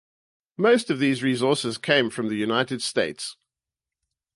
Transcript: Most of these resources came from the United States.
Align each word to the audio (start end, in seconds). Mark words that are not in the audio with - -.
Most 0.57 0.89
of 0.89 0.97
these 0.97 1.21
resources 1.21 1.77
came 1.77 2.09
from 2.09 2.27
the 2.27 2.35
United 2.35 2.81
States. 2.81 3.37